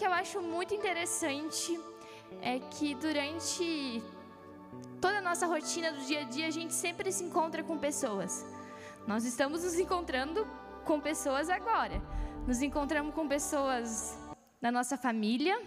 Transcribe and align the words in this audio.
que 0.00 0.06
eu 0.06 0.14
acho 0.14 0.40
muito 0.40 0.72
interessante 0.72 1.78
é 2.40 2.58
que 2.58 2.94
durante 2.94 4.02
toda 4.98 5.18
a 5.18 5.20
nossa 5.20 5.46
rotina 5.46 5.92
do 5.92 6.00
dia 6.06 6.20
a 6.20 6.24
dia, 6.24 6.46
a 6.46 6.50
gente 6.50 6.72
sempre 6.72 7.12
se 7.12 7.22
encontra 7.22 7.62
com 7.62 7.76
pessoas. 7.76 8.42
Nós 9.06 9.26
estamos 9.26 9.62
nos 9.62 9.78
encontrando 9.78 10.48
com 10.86 10.98
pessoas 10.98 11.50
agora. 11.50 12.00
Nos 12.46 12.62
encontramos 12.62 13.14
com 13.14 13.28
pessoas 13.28 14.16
da 14.58 14.72
nossa 14.72 14.96
família, 14.96 15.60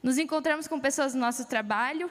nos 0.00 0.16
encontramos 0.16 0.68
com 0.68 0.78
pessoas 0.78 1.14
do 1.14 1.18
nosso 1.18 1.44
trabalho. 1.46 2.08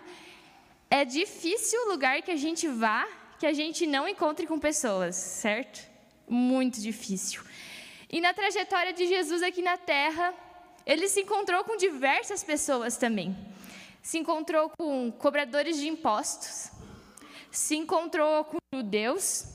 É 0.89 1.05
difícil 1.05 1.79
o 1.83 1.91
lugar 1.93 2.21
que 2.21 2.31
a 2.31 2.35
gente 2.35 2.67
vá 2.67 3.07
que 3.39 3.45
a 3.45 3.53
gente 3.53 3.87
não 3.87 4.05
encontre 4.09 4.45
com 4.45 4.59
pessoas, 4.59 5.15
certo? 5.15 5.89
Muito 6.27 6.81
difícil. 6.81 7.41
E 8.11 8.19
na 8.19 8.33
trajetória 8.33 8.91
de 8.91 9.07
Jesus 9.07 9.41
aqui 9.41 9.61
na 9.61 9.77
terra, 9.77 10.33
ele 10.85 11.07
se 11.07 11.21
encontrou 11.21 11.63
com 11.63 11.75
diversas 11.75 12.43
pessoas 12.43 12.97
também. 12.97 13.35
Se 14.01 14.17
encontrou 14.19 14.69
com 14.69 15.11
cobradores 15.11 15.77
de 15.77 15.87
impostos, 15.87 16.69
se 17.51 17.75
encontrou 17.75 18.45
com 18.45 18.57
judeus, 18.73 19.45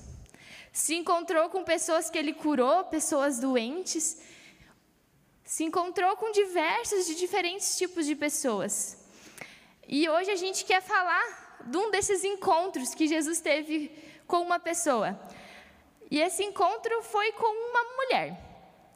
se 0.73 0.95
encontrou 0.97 1.49
com 1.51 1.63
pessoas 1.63 2.11
que 2.11 2.19
ele 2.19 2.33
curou, 2.33 2.85
pessoas 2.85 3.39
doentes, 3.39 4.21
se 5.45 5.65
encontrou 5.65 6.17
com 6.17 6.33
diversos 6.33 7.07
de 7.07 7.15
diferentes 7.15 7.77
tipos 7.77 8.07
de 8.07 8.17
pessoas. 8.17 8.97
E 9.87 10.09
hoje 10.09 10.31
a 10.31 10.37
gente 10.37 10.65
quer 10.65 10.81
falar 10.81 11.61
de 11.67 11.77
um 11.77 11.91
desses 11.91 12.25
encontros 12.25 12.95
que 12.95 13.07
Jesus 13.07 13.41
teve 13.41 13.91
com 14.27 14.41
uma 14.43 14.59
pessoa. 14.59 15.21
E 16.11 16.21
esse 16.21 16.43
encontro 16.43 17.03
foi 17.03 17.33
com 17.33 17.47
uma 17.47 17.85
mulher. 17.97 18.50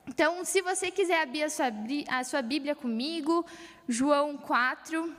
Então, 0.06 0.44
se 0.44 0.60
você 0.60 0.90
quiser 0.90 1.22
abrir 1.22 1.44
a 1.44 1.50
sua, 1.50 1.66
a 2.08 2.24
sua 2.24 2.42
Bíblia 2.42 2.74
comigo, 2.74 3.44
João 3.88 4.36
4. 4.36 5.14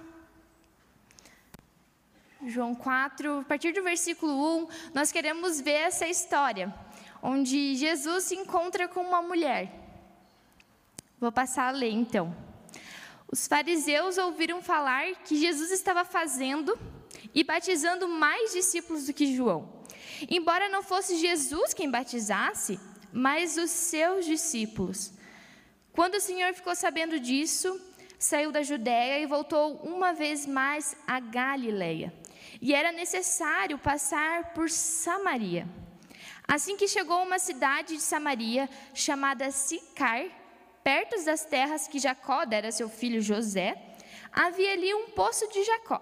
João 2.46 2.76
4, 2.76 3.40
a 3.40 3.44
partir 3.44 3.72
do 3.72 3.82
versículo 3.82 4.64
1, 4.64 4.68
nós 4.94 5.12
queremos 5.12 5.60
ver 5.60 5.72
essa 5.72 6.08
história, 6.08 6.74
onde 7.22 7.76
Jesus 7.76 8.26
se 8.26 8.36
encontra 8.36 8.88
com 8.88 9.02
uma 9.02 9.22
mulher. 9.22 9.72
Vou 11.20 11.32
passar 11.32 11.70
a 11.70 11.72
ler 11.72 11.90
então. 11.90 12.36
Os 13.32 13.48
fariseus 13.48 14.20
ouviram 14.20 14.62
falar 14.62 15.16
que 15.24 15.36
Jesus 15.36 15.72
estava 15.72 16.06
fazendo 16.06 16.78
e 17.34 17.44
batizando 17.44 18.08
mais 18.08 18.54
discípulos 18.54 19.08
do 19.08 19.14
que 19.14 19.36
João. 19.36 19.68
Embora 20.30 20.70
não 20.70 20.84
fosse 20.84 21.18
Jesus 21.18 21.74
quem 21.74 21.90
batizasse, 21.90 22.80
mas 23.16 23.56
os 23.56 23.72
seus 23.72 24.26
discípulos. 24.26 25.14
Quando 25.94 26.16
o 26.16 26.20
Senhor 26.20 26.54
ficou 26.54 26.76
sabendo 26.76 27.18
disso, 27.18 27.80
saiu 28.20 28.52
da 28.52 28.62
Judéia 28.62 29.20
e 29.20 29.26
voltou 29.26 29.78
uma 29.78 30.12
vez 30.12 30.46
mais 30.46 30.98
a 31.08 31.22
Galileia. 31.22 32.14
E 32.62 32.76
era 32.76 32.92
necessário 32.92 33.78
passar 33.78 34.54
por 34.54 34.70
Samaria. 34.70 35.66
Assim 36.46 36.76
que 36.76 36.90
chegou 36.90 37.20
a 37.20 37.24
uma 37.24 37.40
cidade 37.40 37.96
de 37.96 38.02
Samaria 38.02 38.70
chamada 38.94 39.50
Sicar, 39.50 40.26
perto 40.84 41.24
das 41.24 41.46
terras 41.46 41.88
que 41.88 42.00
Jacó 42.00 42.44
dera 42.44 42.68
a 42.68 42.72
seu 42.72 42.90
filho 42.90 43.22
José, 43.22 43.82
havia 44.30 44.74
ali 44.74 44.94
um 44.94 45.12
poço 45.12 45.48
de 45.54 45.64
Jacó. 45.64 46.02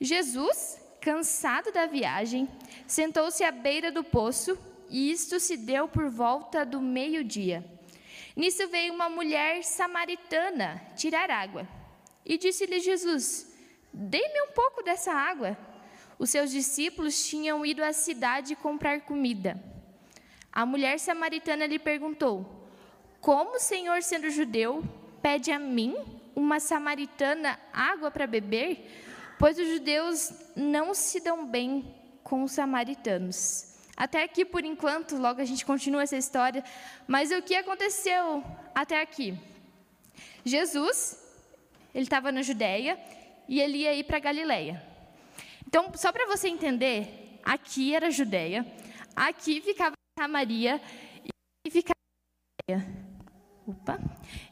Jesus, 0.00 0.80
cansado 0.98 1.70
da 1.72 1.84
viagem, 1.84 2.48
sentou-se 2.86 3.44
à 3.44 3.52
beira 3.52 3.92
do 3.92 4.02
poço, 4.02 4.58
e 4.88 5.10
isto 5.10 5.40
se 5.40 5.56
deu 5.56 5.88
por 5.88 6.08
volta 6.08 6.64
do 6.64 6.80
meio-dia. 6.80 7.64
Nisso 8.36 8.68
veio 8.68 8.92
uma 8.92 9.08
mulher 9.08 9.62
samaritana 9.62 10.82
tirar 10.96 11.30
água. 11.30 11.68
E 12.24 12.36
disse-lhe 12.36 12.80
Jesus: 12.80 13.54
Dê-me 13.92 14.42
um 14.42 14.52
pouco 14.52 14.82
dessa 14.82 15.12
água. 15.12 15.56
Os 16.18 16.30
seus 16.30 16.50
discípulos 16.50 17.26
tinham 17.26 17.64
ido 17.64 17.82
à 17.82 17.92
cidade 17.92 18.56
comprar 18.56 19.02
comida. 19.02 19.62
A 20.52 20.64
mulher 20.64 20.98
samaritana 20.98 21.66
lhe 21.66 21.78
perguntou: 21.78 22.64
como 23.24 23.56
o 23.56 23.58
Senhor, 23.58 24.02
sendo 24.02 24.28
judeu, 24.28 24.84
pede 25.22 25.50
a 25.50 25.58
mim, 25.58 25.96
uma 26.36 26.60
samaritana, 26.60 27.58
água 27.72 28.10
para 28.10 28.26
beber? 28.26 28.86
Pois 29.38 29.58
os 29.58 29.66
judeus 29.66 30.30
não 30.54 30.92
se 30.92 31.20
dão 31.20 31.46
bem 31.46 31.94
com 32.22 32.42
os 32.44 32.52
samaritanos. 32.52 33.73
Até 33.96 34.24
aqui, 34.24 34.44
por 34.44 34.64
enquanto, 34.64 35.16
logo 35.16 35.40
a 35.40 35.44
gente 35.44 35.64
continua 35.64 36.02
essa 36.02 36.16
história. 36.16 36.64
Mas 37.06 37.30
o 37.30 37.40
que 37.42 37.54
aconteceu 37.54 38.42
até 38.74 39.00
aqui? 39.00 39.38
Jesus, 40.44 41.18
ele 41.94 42.04
estava 42.04 42.32
na 42.32 42.42
Judéia 42.42 42.98
e 43.48 43.60
ele 43.60 43.78
ia 43.78 43.94
ir 43.94 44.04
para 44.04 44.18
Galiléia. 44.18 44.82
Então, 45.66 45.92
só 45.94 46.12
para 46.12 46.26
você 46.26 46.48
entender, 46.48 47.38
aqui 47.44 47.94
era 47.94 48.10
Judéia, 48.10 48.66
aqui 49.14 49.60
ficava 49.60 49.94
Samaria 50.18 50.80
e 51.64 51.70
ficava 51.70 51.94
Opa. 53.66 53.98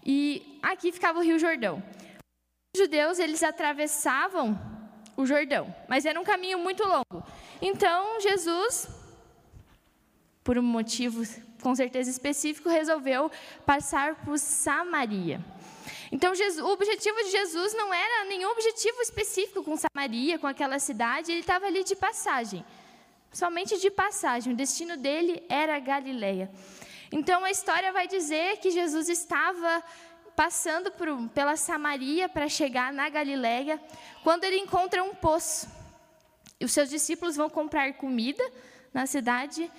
E 0.04 0.58
aqui 0.62 0.90
ficava 0.92 1.18
o 1.18 1.22
Rio 1.22 1.38
Jordão. 1.38 1.82
Os 2.74 2.80
judeus, 2.80 3.18
eles 3.18 3.42
atravessavam 3.42 4.58
o 5.16 5.26
Jordão, 5.26 5.74
mas 5.88 6.06
era 6.06 6.18
um 6.18 6.24
caminho 6.24 6.58
muito 6.58 6.82
longo. 6.84 7.22
Então, 7.60 8.18
Jesus, 8.20 8.88
por 10.44 10.58
um 10.58 10.62
motivo 10.62 11.22
com 11.60 11.74
certeza 11.74 12.10
específico, 12.10 12.68
resolveu 12.68 13.30
passar 13.64 14.16
por 14.24 14.38
Samaria. 14.38 15.40
Então, 16.10 16.34
Jesus, 16.34 16.62
o 16.62 16.70
objetivo 16.70 17.16
de 17.24 17.30
Jesus 17.30 17.72
não 17.74 17.94
era 17.94 18.24
nenhum 18.26 18.50
objetivo 18.50 19.00
específico 19.00 19.62
com 19.62 19.76
Samaria, 19.76 20.38
com 20.38 20.46
aquela 20.46 20.78
cidade, 20.78 21.30
ele 21.32 21.40
estava 21.40 21.66
ali 21.66 21.84
de 21.84 21.96
passagem. 21.96 22.64
Somente 23.32 23.78
de 23.78 23.90
passagem. 23.90 24.52
O 24.52 24.56
destino 24.56 24.96
dele 24.96 25.42
era 25.48 25.78
Galileia. 25.78 26.50
Então 27.10 27.44
a 27.44 27.50
história 27.50 27.92
vai 27.92 28.06
dizer 28.06 28.58
que 28.58 28.70
Jesus 28.70 29.08
estava 29.08 29.82
passando 30.36 30.90
por, 30.90 31.08
pela 31.30 31.56
Samaria 31.56 32.28
para 32.28 32.48
chegar 32.48 32.92
na 32.92 33.08
Galiléia, 33.08 33.80
quando 34.22 34.44
ele 34.44 34.56
encontra 34.56 35.02
um 35.02 35.14
poço. 35.14 35.66
E 36.60 36.64
os 36.64 36.72
seus 36.72 36.90
discípulos 36.90 37.36
vão 37.36 37.48
comprar 37.48 37.92
comida 37.94 38.44
na 38.92 39.06
cidade 39.06 39.70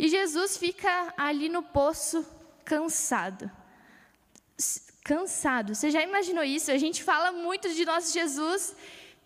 e 0.00 0.08
Jesus 0.08 0.56
fica 0.56 1.12
ali 1.16 1.48
no 1.48 1.60
poço 1.60 2.24
cansado. 2.64 3.50
Cansado. 5.02 5.74
Você 5.74 5.90
já 5.90 6.00
imaginou 6.00 6.44
isso? 6.44 6.70
A 6.70 6.78
gente 6.78 7.02
fala 7.02 7.32
muito 7.32 7.68
de 7.74 7.84
nosso 7.84 8.12
Jesus 8.12 8.76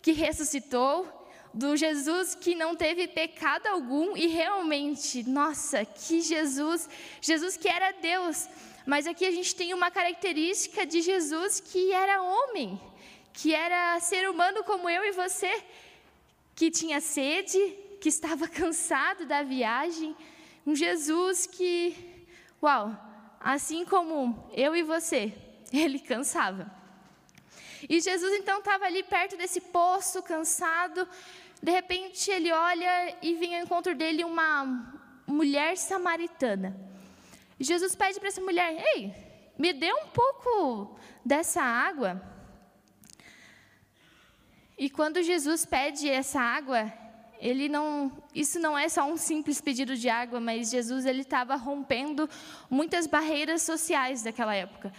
que 0.01 0.13
ressuscitou, 0.13 1.07
do 1.53 1.77
Jesus 1.77 2.33
que 2.33 2.55
não 2.55 2.75
teve 2.75 3.07
pecado 3.07 3.67
algum 3.67 4.17
e 4.17 4.25
realmente, 4.25 5.21
nossa, 5.29 5.85
que 5.85 6.21
Jesus, 6.21 6.89
Jesus 7.21 7.55
que 7.55 7.67
era 7.67 7.91
Deus. 7.91 8.49
Mas 8.83 9.05
aqui 9.05 9.25
a 9.25 9.31
gente 9.31 9.55
tem 9.55 9.75
uma 9.75 9.91
característica 9.91 10.87
de 10.87 11.03
Jesus 11.03 11.59
que 11.59 11.93
era 11.93 12.23
homem, 12.23 12.81
que 13.31 13.53
era 13.53 13.99
ser 13.99 14.27
humano 14.27 14.63
como 14.63 14.89
eu 14.89 15.05
e 15.05 15.11
você, 15.11 15.53
que 16.55 16.71
tinha 16.71 16.99
sede, 16.99 17.59
que 18.01 18.09
estava 18.09 18.47
cansado 18.59 19.27
da 19.27 19.43
viagem. 19.43 20.15
Um 20.65 20.75
Jesus 20.75 21.45
que, 21.45 22.25
uau, 22.61 22.95
assim 23.39 23.83
como 23.85 24.49
eu 24.53 24.75
e 24.75 24.83
você, 24.83 25.33
ele 25.71 25.99
cansava. 25.99 26.71
E 27.89 27.99
Jesus 27.99 28.33
então 28.39 28.59
estava 28.59 28.85
ali 28.85 29.03
perto 29.03 29.35
desse 29.35 29.59
poço, 29.59 30.23
cansado, 30.23 31.07
de 31.61 31.71
repente 31.71 32.31
ele 32.31 32.51
olha 32.51 33.17
e 33.21 33.35
vem 33.35 33.57
ao 33.57 33.63
encontro 33.63 33.93
dele 33.93 34.23
uma 34.23 34.93
mulher 35.27 35.77
samaritana. 35.77 36.75
Jesus 37.59 37.95
pede 37.95 38.19
para 38.19 38.29
essa 38.29 38.41
mulher: 38.41 38.81
Ei, 38.95 39.13
me 39.57 39.73
dê 39.73 39.91
um 39.93 40.07
pouco 40.07 40.97
dessa 41.25 41.61
água. 41.61 42.21
E 44.77 44.89
quando 44.89 45.21
Jesus 45.21 45.65
pede 45.65 46.09
essa 46.09 46.41
água, 46.41 46.91
ele 47.43 47.67
não, 47.67 48.09
isso 48.33 48.57
não 48.57 48.77
é 48.77 48.87
só 48.87 49.03
um 49.03 49.17
simples 49.17 49.59
pedido 49.59 49.97
de 49.97 50.07
água, 50.07 50.39
mas 50.39 50.71
Jesus 50.71 51.05
ele 51.05 51.23
estava 51.23 51.57
rompendo 51.57 52.29
muitas 52.69 53.05
barreiras 53.05 53.61
sociais 53.63 54.23
daquela 54.23 54.55
época, 54.55 54.93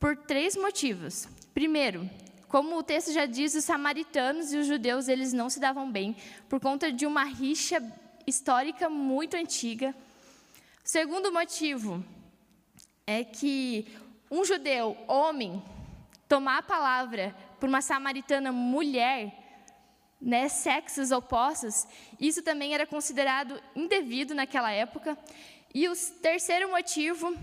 por 0.00 0.16
três 0.16 0.56
motivos. 0.56 1.28
Primeiro, 1.52 2.08
como 2.48 2.78
o 2.78 2.82
texto 2.82 3.12
já 3.12 3.26
diz, 3.26 3.54
os 3.54 3.64
samaritanos 3.64 4.50
e 4.50 4.56
os 4.56 4.66
judeus 4.66 5.08
eles 5.08 5.34
não 5.34 5.50
se 5.50 5.60
davam 5.60 5.92
bem 5.92 6.16
por 6.48 6.58
conta 6.58 6.90
de 6.90 7.04
uma 7.04 7.24
rixa 7.24 7.82
histórica 8.26 8.88
muito 8.88 9.36
antiga. 9.36 9.94
Segundo 10.82 11.30
motivo 11.30 12.02
é 13.06 13.22
que 13.22 13.86
um 14.30 14.42
judeu, 14.42 14.96
homem, 15.06 15.62
tomar 16.26 16.58
a 16.58 16.62
palavra 16.62 17.36
por 17.60 17.68
uma 17.68 17.82
samaritana 17.82 18.50
mulher, 18.50 19.37
né, 20.20 20.48
sexos 20.48 21.10
opostos, 21.10 21.86
isso 22.18 22.42
também 22.42 22.74
era 22.74 22.86
considerado 22.86 23.60
indevido 23.74 24.34
naquela 24.34 24.70
época. 24.70 25.16
E 25.74 25.88
o 25.88 25.92
terceiro 26.20 26.70
motivo 26.70 27.36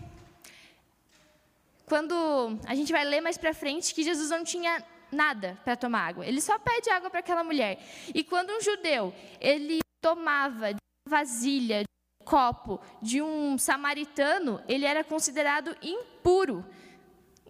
quando 1.88 2.58
a 2.66 2.74
gente 2.74 2.92
vai 2.92 3.06
ler 3.06 3.22
mais 3.22 3.38
para 3.38 3.54
frente 3.54 3.94
que 3.94 4.04
Jesus 4.04 4.30
não 4.30 4.44
tinha 4.44 4.84
nada 5.12 5.58
para 5.64 5.76
tomar 5.76 6.08
água. 6.08 6.26
Ele 6.26 6.42
só 6.42 6.58
pede 6.58 6.90
água 6.90 7.10
para 7.10 7.20
aquela 7.20 7.44
mulher. 7.44 7.80
E 8.14 8.24
quando 8.24 8.52
um 8.52 8.62
judeu, 8.62 9.14
ele 9.40 9.80
tomava 10.02 10.74
de 10.74 10.80
vasilha, 11.08 11.82
de 11.82 12.26
copo 12.26 12.82
de 13.02 13.22
um 13.22 13.58
samaritano, 13.58 14.62
ele 14.68 14.86
era 14.86 15.04
considerado 15.04 15.76
impuro. 15.82 16.66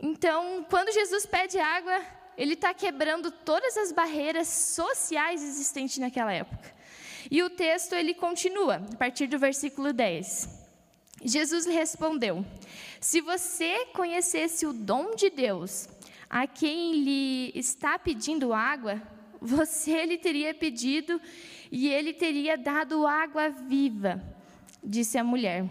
Então, 0.01 0.65
quando 0.69 0.91
Jesus 0.91 1.25
pede 1.25 1.57
água, 1.57 2.01
ele 2.37 2.53
está 2.53 2.73
quebrando 2.73 3.31
todas 3.31 3.77
as 3.77 3.91
barreiras 3.91 4.47
sociais 4.47 5.43
existentes 5.43 5.97
naquela 5.97 6.33
época. 6.33 6.73
E 7.29 7.41
o 7.41 7.49
texto 7.49 7.93
ele 7.93 8.13
continua, 8.13 8.75
a 8.93 8.95
partir 8.97 9.27
do 9.27 9.39
versículo 9.39 9.91
10. 9.91 10.65
Jesus 11.23 11.65
lhe 11.65 11.73
respondeu: 11.73 12.45
Se 12.99 13.21
você 13.21 13.85
conhecesse 13.93 14.65
o 14.65 14.73
dom 14.73 15.15
de 15.15 15.29
Deus, 15.29 15.87
a 16.29 16.45
quem 16.45 17.03
lhe 17.03 17.51
está 17.55 17.97
pedindo 17.97 18.53
água, 18.53 19.01
você 19.41 20.05
lhe 20.05 20.17
teria 20.17 20.53
pedido 20.53 21.19
e 21.71 21.87
ele 21.87 22.13
teria 22.13 22.57
dado 22.57 23.07
água 23.07 23.49
viva, 23.49 24.21
disse 24.83 25.17
a 25.17 25.23
mulher. 25.23 25.65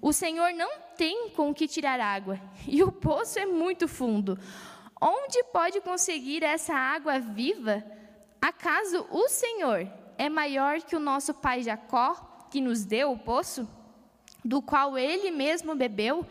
O 0.00 0.12
Senhor 0.12 0.52
não 0.52 0.70
tem 0.96 1.30
com 1.30 1.52
que 1.52 1.66
tirar 1.66 1.98
água, 1.98 2.40
e 2.68 2.82
o 2.82 2.92
poço 2.92 3.38
é 3.38 3.46
muito 3.46 3.88
fundo. 3.88 4.38
Onde 5.00 5.42
pode 5.44 5.80
conseguir 5.80 6.42
essa 6.42 6.74
água 6.74 7.18
viva? 7.18 7.82
Acaso 8.40 9.06
o 9.10 9.28
Senhor 9.28 9.88
é 10.18 10.28
maior 10.28 10.82
que 10.82 10.94
o 10.94 11.00
nosso 11.00 11.32
pai 11.32 11.62
Jacó, 11.62 12.46
que 12.50 12.60
nos 12.60 12.84
deu 12.84 13.12
o 13.12 13.18
poço, 13.18 13.66
do 14.44 14.60
qual 14.60 14.98
ele 14.98 15.30
mesmo 15.30 15.74
bebeu, 15.74 16.26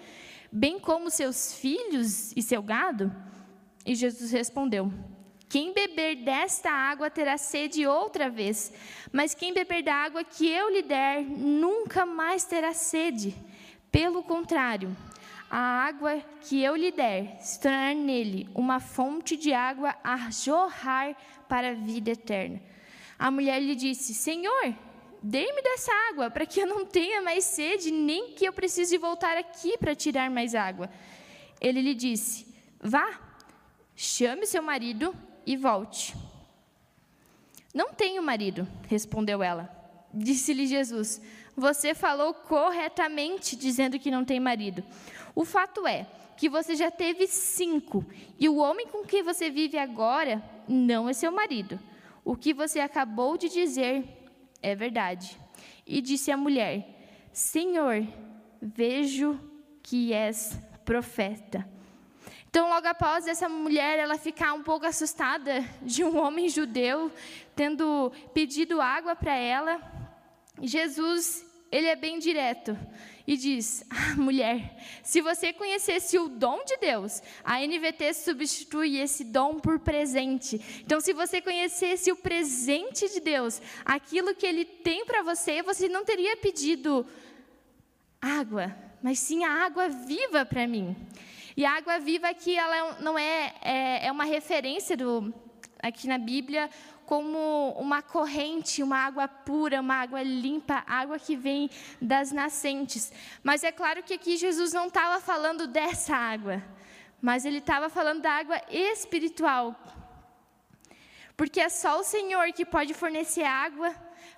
bem 0.52 0.80
como 0.80 1.10
seus 1.10 1.54
filhos 1.54 2.32
e 2.36 2.42
seu 2.44 2.62
gado? 2.62 3.12
E 3.84 3.96
Jesus 3.96 4.32
respondeu: 4.32 4.94
Quem 5.48 5.74
beber 5.74 6.18
desta 6.18 6.70
água 6.70 7.10
terá 7.10 7.38
sede 7.38 7.88
outra 7.88 8.30
vez, 8.30 8.72
mas 9.12 9.34
quem 9.34 9.52
beber 9.52 9.82
da 9.82 9.96
água 9.96 10.24
que 10.24 10.48
eu 10.48 10.70
lhe 10.70 10.84
der 10.84 11.24
nunca 11.24 12.06
mais 12.06 12.44
terá 12.44 12.74
sede. 12.74 13.36
Pelo 13.92 14.22
contrário, 14.22 14.96
a 15.50 15.58
água 15.58 16.24
que 16.42 16.62
eu 16.62 16.76
lhe 16.76 16.92
der 16.92 17.38
se 17.42 17.60
tornará 17.60 17.94
nele 17.94 18.48
uma 18.54 18.80
fonte 18.80 19.36
de 19.36 19.52
água 19.52 19.96
a 20.04 20.30
jorrar 20.30 21.16
para 21.48 21.72
a 21.72 21.74
vida 21.74 22.12
eterna. 22.12 22.62
A 23.18 23.32
mulher 23.32 23.60
lhe 23.60 23.76
disse: 23.76 24.14
Senhor, 24.14 24.74
dê-me 25.24 25.62
dessa 25.62 25.92
água, 26.12 26.30
para 26.30 26.46
que 26.46 26.60
eu 26.60 26.68
não 26.68 26.86
tenha 26.86 27.22
mais 27.22 27.44
sede, 27.46 27.92
nem 27.92 28.34
que 28.34 28.46
eu 28.46 28.54
precise 28.54 28.98
voltar 28.98 29.38
aqui 29.38 29.78
para 29.78 29.96
tirar 29.96 30.30
mais 30.30 30.54
água. 30.54 30.90
Ele 31.60 31.82
lhe 31.82 31.96
disse: 31.96 32.48
Vá, 32.80 33.20
chame 33.96 34.46
seu 34.46 34.62
marido 34.62 35.16
e 35.46 35.58
volte. 35.58 36.16
Não 37.74 37.94
tenho 37.94 38.22
marido, 38.22 38.68
respondeu 38.88 39.42
ela. 39.42 39.70
Disse-lhe 40.14 40.68
Jesus: 40.68 41.22
Você 41.60 41.94
falou 41.94 42.34
corretamente 42.34 43.56
dizendo 43.56 44.00
que 44.00 44.10
não 44.10 44.24
tem 44.24 44.40
marido. 44.40 44.84
O 45.36 45.44
fato 45.44 45.86
é 45.86 46.08
que 46.38 46.48
você 46.48 46.74
já 46.74 46.90
teve 46.90 47.28
cinco, 47.28 48.06
e 48.40 48.48
o 48.48 48.56
homem 48.56 48.88
com 48.88 49.04
quem 49.04 49.22
você 49.22 49.50
vive 49.50 49.78
agora 49.78 50.42
não 50.70 51.10
é 51.10 51.14
seu 51.14 51.34
marido. 51.34 51.78
O 52.24 52.34
que 52.34 52.54
você 52.54 52.80
acabou 52.80 53.38
de 53.38 53.50
dizer 53.50 54.06
é 54.62 54.74
verdade. 54.74 55.38
E 55.86 56.00
disse 56.02 56.32
a 56.32 56.38
mulher: 56.38 57.28
Senhor, 57.34 58.08
vejo 58.62 59.38
que 59.84 60.14
és 60.14 60.58
profeta. 60.86 61.68
Então, 62.50 62.70
logo 62.70 62.88
após 62.88 63.28
essa 63.28 63.50
mulher 63.50 64.00
ela 64.00 64.18
ficar 64.18 64.54
um 64.54 64.64
pouco 64.64 64.86
assustada 64.86 65.64
de 65.82 66.04
um 66.04 66.18
homem 66.18 66.48
judeu 66.48 67.12
tendo 67.54 68.12
pedido 68.34 68.82
água 68.82 69.16
para 69.16 69.36
ela, 69.36 69.80
Jesus 70.62 71.49
ele 71.72 71.88
é 71.88 71.96
bem 71.96 72.20
direto 72.20 72.78
e 73.28 73.38
diz: 73.38 73.86
ah, 73.90 74.16
mulher, 74.16 74.76
se 75.04 75.22
você 75.22 75.54
conhecesse 75.54 76.18
o 76.18 76.28
dom 76.28 76.64
de 76.66 76.78
Deus, 76.78 77.22
a 77.44 77.60
NVT 77.60 78.14
substitui 78.16 78.98
esse 78.98 79.24
dom 79.24 79.60
por 79.60 79.80
presente. 79.80 80.60
Então, 80.84 81.00
se 81.00 81.14
você 81.14 81.40
conhecesse 81.42 82.12
o 82.12 82.16
presente 82.16 83.08
de 83.10 83.20
Deus, 83.20 83.62
aquilo 83.86 84.34
que 84.34 84.48
Ele 84.48 84.66
tem 84.66 85.06
para 85.06 85.22
você, 85.22 85.62
você 85.62 85.88
não 85.88 86.04
teria 86.04 86.38
pedido 86.38 87.06
água, 88.20 88.76
mas 89.02 89.20
sim 89.20 89.44
a 89.44 89.64
água 89.64 89.90
viva 89.90 90.46
para 90.46 90.68
mim. 90.68 90.96
E 91.56 91.66
a 91.66 91.76
água 91.76 92.00
viva 92.00 92.30
aqui, 92.30 92.56
ela 92.56 93.00
não 93.02 93.18
é, 93.18 93.54
é, 93.62 94.08
é 94.08 94.12
uma 94.12 94.24
referência 94.24 94.98
do, 94.98 95.34
aqui 95.82 96.08
na 96.08 96.18
Bíblia 96.18 96.70
como 97.10 97.72
uma 97.72 98.04
corrente, 98.04 98.84
uma 98.84 99.00
água 99.00 99.28
pura, 99.28 99.82
uma 99.82 99.96
água 99.96 100.22
limpa, 100.22 100.84
água 100.86 101.18
que 101.18 101.36
vem 101.36 101.68
das 102.00 102.32
nascentes. 102.32 103.12
Mas 103.42 103.64
é 103.64 103.72
claro 103.72 104.04
que 104.04 104.14
aqui 104.14 104.38
Jesus 104.38 104.74
não 104.74 104.86
estava 104.86 105.20
falando 105.20 105.66
dessa 105.66 106.16
água, 106.16 106.62
mas 107.20 107.46
ele 107.46 107.58
estava 107.58 107.90
falando 107.90 108.22
da 108.22 108.32
água 108.34 108.62
espiritual. 108.70 109.76
Porque 111.36 111.60
é 111.60 111.68
só 111.68 112.00
o 112.00 112.04
Senhor 112.04 112.54
que 112.54 112.64
pode 112.64 112.94
fornecer 112.94 113.42
água 113.44 113.90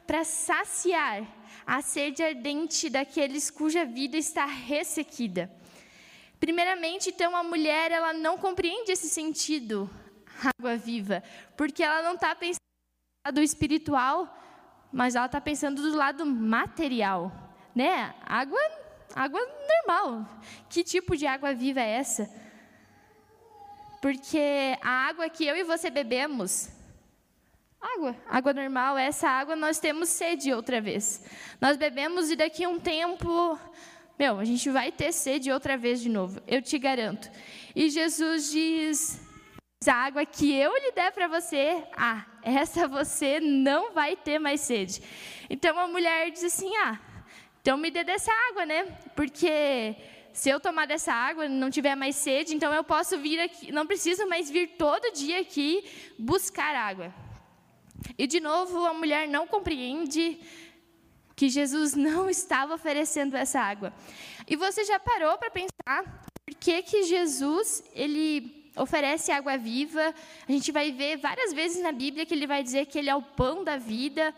para 0.07 0.23
saciar 0.23 1.27
a 1.67 1.81
sede 1.81 2.23
ardente 2.23 2.89
daqueles 2.89 3.51
cuja 3.51 3.83
vida 3.83 4.15
está 4.15 4.45
ressequida. 4.45 5.51
Primeiramente, 6.39 7.09
então, 7.09 7.35
a 7.35 7.43
mulher 7.43 7.91
ela 7.91 8.13
não 8.13 8.37
compreende 8.37 8.93
esse 8.93 9.09
sentido 9.09 9.89
água 10.49 10.77
viva, 10.77 11.23
porque 11.55 11.83
ela 11.83 12.01
não 12.01 12.15
está 12.15 12.33
pensando 12.35 12.57
do 12.57 13.27
lado 13.27 13.41
espiritual, 13.41 14.37
mas 14.91 15.15
ela 15.15 15.25
está 15.25 15.39
pensando 15.39 15.81
do 15.81 15.95
lado 15.95 16.25
material, 16.25 17.31
né? 17.75 18.13
Água, 18.25 18.59
água 19.15 19.39
normal. 19.39 20.27
Que 20.69 20.83
tipo 20.83 21.15
de 21.15 21.25
água 21.27 21.53
viva 21.53 21.79
é 21.79 21.89
essa? 21.91 22.29
Porque 24.01 24.75
a 24.81 25.07
água 25.07 25.29
que 25.29 25.45
eu 25.45 25.55
e 25.55 25.63
você 25.63 25.91
bebemos, 25.91 26.69
água, 27.79 28.15
água 28.27 28.53
normal, 28.53 28.97
essa 28.97 29.29
água 29.29 29.55
nós 29.55 29.79
temos 29.79 30.09
sede 30.09 30.51
outra 30.51 30.81
vez. 30.81 31.23
Nós 31.61 31.77
bebemos 31.77 32.31
e 32.31 32.35
daqui 32.35 32.63
a 32.63 32.69
um 32.69 32.79
tempo, 32.79 33.59
meu, 34.17 34.39
a 34.39 34.43
gente 34.43 34.69
vai 34.71 34.91
ter 34.91 35.11
sede 35.11 35.51
outra 35.51 35.77
vez 35.77 36.01
de 36.01 36.09
novo, 36.09 36.41
eu 36.47 36.61
te 36.63 36.79
garanto. 36.79 37.29
E 37.75 37.91
Jesus 37.91 38.51
diz: 38.51 39.20
a 39.89 39.95
água 39.95 40.23
que 40.25 40.53
eu 40.53 40.71
lhe 40.75 40.91
der 40.91 41.11
para 41.11 41.27
você, 41.27 41.83
ah, 41.97 42.23
essa 42.43 42.87
você 42.87 43.39
não 43.39 43.91
vai 43.93 44.15
ter 44.15 44.37
mais 44.37 44.61
sede. 44.61 45.01
Então 45.49 45.77
a 45.79 45.87
mulher 45.87 46.29
diz 46.29 46.43
assim: 46.43 46.75
ah, 46.77 46.99
então 47.61 47.77
me 47.77 47.89
dê 47.89 48.03
dessa 48.03 48.31
água, 48.49 48.63
né? 48.63 48.85
Porque 49.15 49.95
se 50.33 50.49
eu 50.51 50.59
tomar 50.59 50.85
dessa 50.85 51.11
água 51.11 51.49
não 51.49 51.71
tiver 51.71 51.95
mais 51.95 52.15
sede, 52.15 52.53
então 52.55 52.71
eu 52.71 52.83
posso 52.83 53.17
vir 53.17 53.39
aqui, 53.39 53.71
não 53.71 53.87
preciso 53.87 54.27
mais 54.27 54.51
vir 54.51 54.75
todo 54.77 55.13
dia 55.13 55.39
aqui 55.39 55.83
buscar 56.17 56.75
água. 56.75 57.11
E 58.17 58.27
de 58.27 58.39
novo 58.39 58.85
a 58.85 58.93
mulher 58.93 59.27
não 59.27 59.47
compreende 59.47 60.39
que 61.35 61.49
Jesus 61.49 61.95
não 61.95 62.29
estava 62.29 62.75
oferecendo 62.75 63.35
essa 63.35 63.59
água. 63.59 63.91
E 64.47 64.55
você 64.55 64.83
já 64.83 64.99
parou 64.99 65.39
para 65.39 65.49
pensar 65.49 66.23
por 66.45 66.55
que 66.59 66.83
que 66.83 67.01
Jesus 67.01 67.83
ele 67.95 68.60
oferece 68.75 69.31
água 69.31 69.57
viva. 69.57 70.13
A 70.47 70.51
gente 70.51 70.71
vai 70.71 70.91
ver 70.91 71.17
várias 71.17 71.53
vezes 71.53 71.81
na 71.81 71.91
Bíblia 71.91 72.25
que 72.25 72.33
ele 72.33 72.47
vai 72.47 72.63
dizer 72.63 72.85
que 72.85 72.97
ele 72.99 73.09
é 73.09 73.15
o 73.15 73.21
pão 73.21 73.63
da 73.63 73.77
vida. 73.77 74.33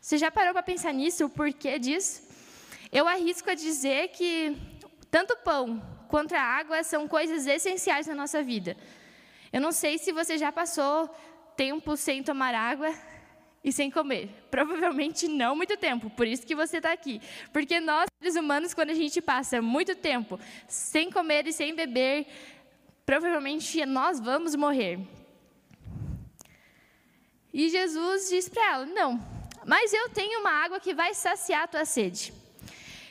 Você 0.00 0.18
já 0.18 0.30
parou 0.30 0.52
para 0.52 0.62
pensar 0.62 0.92
nisso, 0.92 1.26
o 1.26 1.30
porquê 1.30 1.78
disso? 1.78 2.22
Eu 2.92 3.08
arrisco 3.08 3.50
a 3.50 3.54
dizer 3.54 4.08
que 4.08 4.56
tanto 5.10 5.34
o 5.34 5.36
pão 5.38 5.82
quanto 6.08 6.34
a 6.34 6.40
água 6.40 6.82
são 6.84 7.08
coisas 7.08 7.46
essenciais 7.46 8.06
na 8.06 8.14
nossa 8.14 8.42
vida. 8.42 8.76
Eu 9.52 9.60
não 9.60 9.72
sei 9.72 9.98
se 9.98 10.12
você 10.12 10.36
já 10.36 10.52
passou 10.52 11.08
tempo 11.56 11.96
sem 11.96 12.22
tomar 12.22 12.54
água 12.54 12.92
e 13.64 13.72
sem 13.72 13.90
comer. 13.90 14.28
Provavelmente 14.50 15.26
não 15.26 15.56
muito 15.56 15.76
tempo, 15.76 16.10
por 16.10 16.26
isso 16.26 16.46
que 16.46 16.54
você 16.54 16.76
está 16.76 16.92
aqui. 16.92 17.20
Porque 17.52 17.80
nós, 17.80 18.06
seres 18.20 18.36
humanos, 18.36 18.74
quando 18.74 18.90
a 18.90 18.94
gente 18.94 19.22
passa 19.22 19.62
muito 19.62 19.94
tempo 19.96 20.38
sem 20.68 21.10
comer 21.10 21.46
e 21.46 21.52
sem 21.52 21.74
beber, 21.74 22.26
provavelmente 23.04 23.84
nós 23.86 24.20
vamos 24.20 24.54
morrer. 24.54 24.98
E 27.52 27.68
Jesus 27.68 28.28
diz 28.28 28.48
para 28.48 28.72
ela: 28.72 28.86
Não, 28.86 29.20
mas 29.64 29.92
eu 29.92 30.08
tenho 30.10 30.40
uma 30.40 30.50
água 30.50 30.80
que 30.80 30.94
vai 30.94 31.14
saciar 31.14 31.62
a 31.62 31.68
tua 31.68 31.84
sede. 31.84 32.32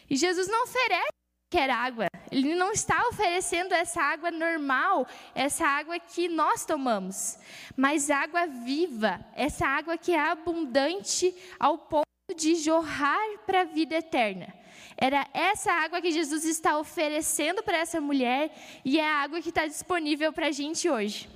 E 0.10 0.16
Jesus 0.16 0.48
não 0.48 0.64
oferece 0.64 1.10
qualquer 1.50 1.70
água, 1.70 2.08
ele 2.32 2.56
não 2.56 2.72
está 2.72 3.08
oferecendo 3.08 3.74
essa 3.74 4.02
água 4.02 4.32
normal, 4.32 5.08
essa 5.34 5.66
água 5.66 6.00
que 6.00 6.28
nós 6.28 6.66
tomamos, 6.66 7.38
mas 7.78 8.10
água 8.10 8.48
viva, 8.48 9.24
essa 9.36 9.66
água 9.68 9.98
que 9.98 10.12
é 10.12 10.20
abundante 10.20 11.34
ao 11.60 11.78
ponto 11.78 12.04
de 12.36 12.56
jorrar 12.56 13.38
para 13.46 13.62
a 13.62 13.66
vida 13.66 13.96
eterna. 13.96 14.63
Era 14.98 15.28
essa 15.34 15.72
água 15.72 16.02
que 16.02 16.12
Jesus 16.12 16.46
está 16.46 16.78
oferecendo 16.78 17.64
para 17.64 17.78
essa 17.78 18.00
mulher 18.00 18.52
e 18.86 19.00
é 19.00 19.08
a 19.08 19.22
água 19.22 19.42
que 19.42 19.50
está 19.50 19.66
disponível 19.66 20.32
para 20.32 20.48
a 20.48 20.52
gente 20.52 20.90
hoje. 20.90 21.30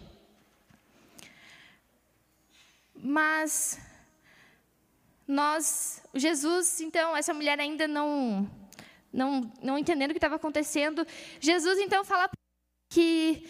Mas 2.95 3.79
nós, 5.27 6.01
Jesus, 6.13 6.79
então, 6.81 7.15
essa 7.15 7.33
mulher 7.33 7.59
ainda 7.59 7.87
não, 7.87 8.49
não, 9.11 9.51
não 9.61 9.77
entendendo 9.77 10.11
o 10.11 10.13
que 10.13 10.17
estava 10.17 10.35
acontecendo, 10.35 11.05
Jesus 11.39 11.79
então 11.79 12.03
fala 12.03 12.29
que, 12.89 13.45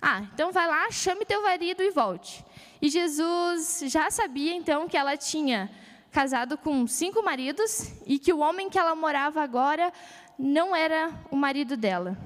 ah, 0.00 0.22
então 0.32 0.50
vai 0.50 0.66
lá, 0.66 0.90
chame 0.90 1.24
teu 1.24 1.42
marido 1.42 1.82
e 1.82 1.90
volte. 1.90 2.44
E 2.80 2.88
Jesus 2.88 3.82
já 3.86 4.10
sabia 4.10 4.54
então 4.54 4.88
que 4.88 4.96
ela 4.96 5.16
tinha 5.16 5.70
casado 6.14 6.56
com 6.56 6.86
cinco 6.86 7.24
maridos 7.24 7.90
e 8.06 8.20
que 8.20 8.32
o 8.32 8.38
homem 8.38 8.70
que 8.70 8.78
ela 8.78 8.94
morava 8.94 9.42
agora 9.42 9.92
não 10.38 10.74
era 10.74 11.12
o 11.28 11.34
marido 11.34 11.76
dela. 11.76 12.16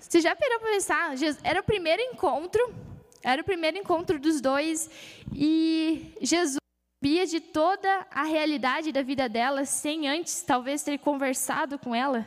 Você 0.00 0.20
já 0.20 0.34
parou 0.34 0.58
para 0.58 0.70
pensar? 0.70 1.14
Era 1.44 1.60
o 1.60 1.62
primeiro 1.62 2.02
encontro, 2.02 2.74
era 3.22 3.40
o 3.40 3.44
primeiro 3.44 3.78
encontro 3.78 4.18
dos 4.18 4.40
dois 4.40 4.90
e 5.32 6.12
Jesus 6.20 6.58
sabia 7.00 7.24
de 7.24 7.38
toda 7.38 8.04
a 8.10 8.24
realidade 8.24 8.90
da 8.90 9.02
vida 9.02 9.28
dela 9.28 9.64
sem 9.64 10.08
antes 10.08 10.42
talvez 10.42 10.82
ter 10.82 10.98
conversado 10.98 11.78
com 11.78 11.94
ela. 11.94 12.26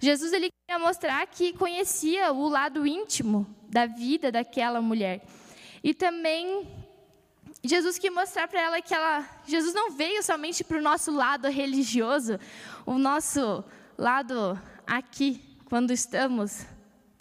Jesus 0.00 0.34
ele 0.34 0.50
queria 0.68 0.78
mostrar 0.78 1.26
que 1.28 1.54
conhecia 1.54 2.30
o 2.30 2.46
lado 2.46 2.86
íntimo 2.86 3.46
da 3.70 3.86
vida 3.86 4.30
daquela 4.30 4.82
mulher. 4.82 5.24
E 5.82 5.94
também 5.94 6.81
Jesus 7.64 7.96
quis 7.96 8.12
mostrar 8.12 8.48
para 8.48 8.60
ela 8.60 8.82
que 8.82 8.92
ela, 8.92 9.24
Jesus 9.46 9.72
não 9.72 9.92
veio 9.92 10.20
somente 10.22 10.64
para 10.64 10.78
o 10.78 10.82
nosso 10.82 11.12
lado 11.12 11.48
religioso, 11.48 12.38
o 12.84 12.98
nosso 12.98 13.64
lado 13.96 14.60
aqui, 14.84 15.40
quando 15.66 15.92
estamos 15.92 16.66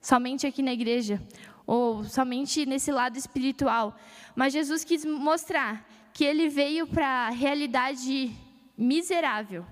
somente 0.01 0.47
aqui 0.47 0.63
na 0.63 0.73
igreja, 0.73 1.21
ou 1.67 2.03
somente 2.03 2.65
nesse 2.65 2.91
lado 2.91 3.17
espiritual. 3.17 3.95
Mas 4.35 4.51
Jesus 4.51 4.83
quis 4.83 5.05
mostrar 5.05 5.87
que 6.11 6.25
ele 6.25 6.49
veio 6.49 6.87
para 6.87 7.27
a 7.27 7.29
realidade 7.29 8.35
miserável 8.75 9.63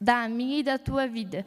da 0.00 0.28
minha 0.28 0.60
e 0.60 0.62
da 0.62 0.78
tua 0.78 1.08
vida. 1.08 1.44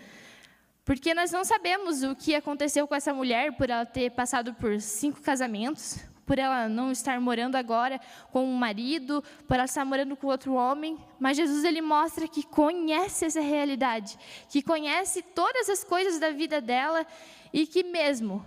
Porque 0.83 1.13
nós 1.13 1.31
não 1.31 1.43
sabemos 1.45 2.03
o 2.03 2.15
que 2.15 2.35
aconteceu 2.35 2.85
com 2.85 2.93
essa 2.93 3.13
mulher 3.13 3.53
por 3.53 3.69
ela 3.69 3.85
ter 3.85 4.11
passado 4.11 4.53
por 4.53 4.79
cinco 4.81 5.21
casamentos, 5.21 5.99
por 6.25 6.39
ela 6.39 6.67
não 6.67 6.91
estar 6.91 7.19
morando 7.21 7.55
agora 7.55 7.99
com 8.31 8.43
um 8.43 8.55
marido, 8.55 9.23
por 9.47 9.55
ela 9.55 9.65
estar 9.65 9.85
morando 9.85 10.15
com 10.15 10.27
outro 10.27 10.53
homem, 10.53 10.97
mas 11.19 11.37
Jesus 11.37 11.63
ele 11.63 11.81
mostra 11.81 12.27
que 12.27 12.43
conhece 12.43 13.25
essa 13.25 13.41
realidade, 13.41 14.17
que 14.49 14.61
conhece 14.61 15.21
todas 15.21 15.69
as 15.69 15.83
coisas 15.83 16.19
da 16.19 16.31
vida 16.31 16.59
dela 16.59 17.05
e 17.53 17.67
que 17.67 17.83
mesmo 17.83 18.45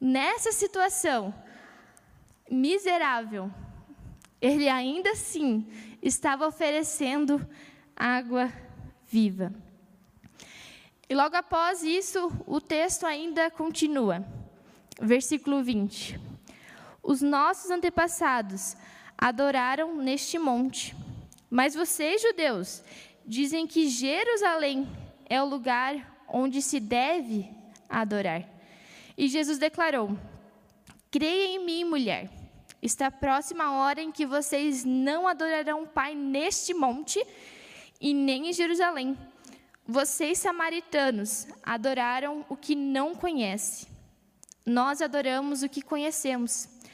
nessa 0.00 0.50
situação 0.50 1.34
miserável, 2.50 3.50
ele 4.40 4.68
ainda 4.68 5.10
assim 5.10 5.66
estava 6.02 6.46
oferecendo 6.46 7.46
água 7.94 8.50
viva. 9.06 9.52
E 11.08 11.14
logo 11.14 11.36
após 11.36 11.82
isso, 11.82 12.32
o 12.46 12.60
texto 12.60 13.04
ainda 13.04 13.50
continua. 13.50 14.24
Versículo 15.00 15.62
20. 15.62 16.29
Os 17.10 17.20
nossos 17.20 17.72
antepassados 17.72 18.76
adoraram 19.18 19.96
neste 19.96 20.38
monte. 20.38 20.94
Mas 21.50 21.74
vocês, 21.74 22.22
judeus, 22.22 22.84
dizem 23.26 23.66
que 23.66 23.88
Jerusalém 23.88 24.88
é 25.28 25.42
o 25.42 25.44
lugar 25.44 26.24
onde 26.28 26.62
se 26.62 26.78
deve 26.78 27.50
adorar. 27.88 28.48
E 29.18 29.26
Jesus 29.26 29.58
declarou: 29.58 30.16
Creia 31.10 31.56
em 31.56 31.66
mim, 31.66 31.82
mulher. 31.82 32.30
Está 32.80 33.10
próxima 33.10 33.64
a 33.64 33.72
hora 33.72 34.00
em 34.00 34.12
que 34.12 34.24
vocês 34.24 34.84
não 34.84 35.26
adorarão 35.26 35.82
o 35.82 35.88
Pai 35.88 36.14
neste 36.14 36.72
monte 36.72 37.20
e 38.00 38.14
nem 38.14 38.50
em 38.50 38.52
Jerusalém. 38.52 39.18
Vocês, 39.84 40.38
samaritanos, 40.38 41.48
adoraram 41.60 42.46
o 42.48 42.56
que 42.56 42.76
não 42.76 43.16
conhece. 43.16 43.88
Nós 44.64 45.02
adoramos 45.02 45.64
o 45.64 45.68
que 45.68 45.82
conhecemos 45.82 46.78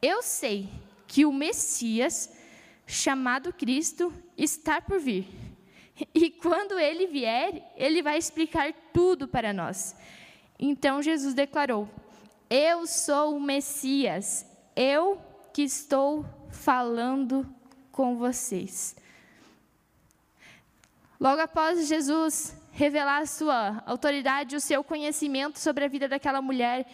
Eu 0.00 0.22
sei 0.22 0.68
que 1.06 1.24
o 1.26 1.32
Messias, 1.32 2.32
chamado 2.86 3.52
Cristo, 3.52 4.12
está 4.36 4.80
por 4.80 5.00
vir. 5.00 5.26
E 6.14 6.30
quando 6.30 6.78
ele 6.78 7.06
vier, 7.06 7.72
ele 7.76 8.02
vai 8.02 8.18
explicar 8.18 8.72
tudo 8.92 9.26
para 9.26 9.52
nós. 9.52 9.96
Então 10.58 11.02
Jesus 11.02 11.34
declarou: 11.34 11.88
Eu 12.48 12.86
sou 12.86 13.36
o 13.36 13.40
Messias, 13.40 14.46
eu 14.76 15.20
que 15.52 15.62
estou 15.62 16.24
falando 16.50 17.52
com 17.90 18.16
vocês. 18.16 18.94
Logo 21.18 21.40
após 21.40 21.88
Jesus 21.88 22.56
revelar 22.70 23.22
a 23.22 23.26
sua 23.26 23.82
autoridade, 23.84 24.54
o 24.54 24.60
seu 24.60 24.84
conhecimento 24.84 25.58
sobre 25.58 25.84
a 25.84 25.88
vida 25.88 26.06
daquela 26.06 26.40
mulher, 26.40 26.86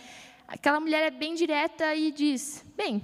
aquela 0.47 0.81
mulher 0.81 1.03
é 1.03 1.11
bem 1.11 1.35
direta 1.35 1.95
e 1.95 2.11
diz: 2.11 2.65
Bem, 2.77 3.03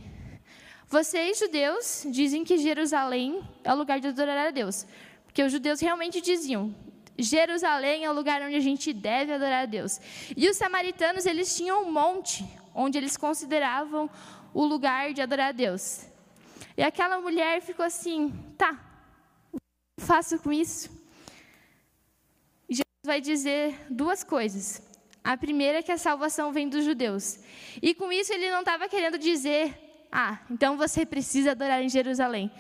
vocês, 0.87 1.39
judeus, 1.39 2.05
dizem 2.11 2.43
que 2.45 2.59
Jerusalém 2.59 3.49
é 3.63 3.73
o 3.73 3.77
lugar 3.77 4.01
de 4.01 4.09
adorar 4.09 4.49
a 4.49 4.51
Deus. 4.51 4.87
Porque 5.25 5.43
os 5.43 5.53
judeus 5.53 5.81
realmente 5.81 6.21
diziam: 6.21 6.75
Jerusalém 7.17 8.05
é 8.05 8.11
o 8.11 8.13
lugar 8.13 8.43
onde 8.43 8.57
a 8.57 8.61
gente 8.61 8.93
deve 8.93 9.33
adorar 9.33 9.63
a 9.63 9.67
Deus. 9.67 10.01
E 10.37 10.49
os 10.49 10.57
samaritanos, 10.57 11.27
eles 11.27 11.57
tinham 11.57 11.85
um 11.85 11.93
monte 11.93 12.45
onde 12.75 12.99
eles 12.99 13.17
consideravam 13.17 14.11
o 14.53 14.65
lugar 14.65 15.13
de 15.13 15.23
adorar 15.23 15.51
a 15.51 15.53
Deus. 15.53 16.07
E 16.77 16.83
aquela 16.83 17.21
mulher 17.21 17.61
ficou 17.61 17.85
assim: 17.85 18.33
tá, 18.59 18.73
o 19.53 19.59
que 19.59 20.01
eu 20.01 20.07
faço 20.07 20.39
com 20.41 20.53
isso? 20.53 20.91
E 22.69 22.75
Jesus 22.75 23.05
vai 23.05 23.21
dizer 23.21 23.87
duas 23.89 24.25
coisas. 24.25 24.90
A 25.33 25.37
primeira 25.37 25.79
é 25.79 25.83
que 25.83 25.93
a 25.93 25.99
salvação 26.09 26.53
vem 26.57 26.69
dos 26.69 26.85
judeus. 26.85 27.39
E 27.81 27.95
com 27.95 28.09
isso 28.11 28.33
ele 28.33 28.51
não 28.51 28.61
estava 28.61 28.89
querendo 28.89 29.17
dizer 29.17 29.65
ah, 30.11 30.41
então 30.51 30.77
você 30.77 31.07
precisa 31.07 31.53
adorar 31.53 31.81
em 31.83 31.89
Jerusalém. 31.89 32.51